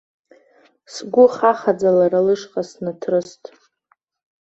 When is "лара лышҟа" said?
1.97-2.61